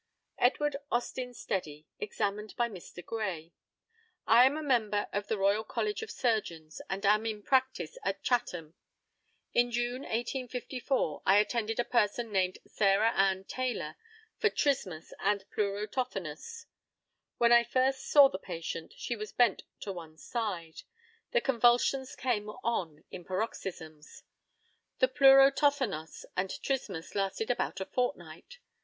EDWARD 0.39 0.77
AUSTIN 0.91 1.31
STEDDY, 1.35 1.85
examined 1.99 2.55
by 2.57 2.67
Mr. 2.67 3.05
GRAY: 3.05 3.53
I 4.25 4.47
am 4.47 4.57
a 4.57 4.63
member 4.63 5.07
of 5.13 5.27
the 5.27 5.37
Royal 5.37 5.63
College 5.63 6.01
of 6.01 6.09
Surgeons, 6.09 6.81
and 6.89 7.05
am 7.05 7.27
in 7.27 7.43
practice 7.43 7.99
at 8.03 8.23
Chatham. 8.23 8.73
In 9.53 9.69
June, 9.69 10.01
1854, 10.01 11.21
I 11.23 11.37
attended 11.37 11.79
a 11.79 11.83
person 11.83 12.31
named 12.31 12.57
Sarah 12.65 13.11
Ann 13.15 13.43
Taylor, 13.43 13.95
for 14.39 14.49
trismus 14.49 15.13
and 15.19 15.45
pleuro 15.51 15.85
tothonos. 15.85 16.65
When 17.37 17.51
I 17.51 17.63
first 17.63 18.07
saw 18.09 18.27
the 18.27 18.39
patient 18.39 18.93
she 18.97 19.15
was 19.15 19.31
bent 19.31 19.65
to 19.81 19.93
one 19.93 20.17
side. 20.17 20.81
The 21.29 21.41
convulsions 21.41 22.15
came 22.15 22.49
on 22.63 23.03
in 23.11 23.23
paroxysms. 23.23 24.23
The 24.97 25.09
pleuro 25.09 25.51
tothonos 25.51 26.25
and 26.35 26.49
trismus 26.63 27.13
lasted 27.13 27.51
about 27.51 27.79
a 27.79 27.85
fortnight. 27.85 28.57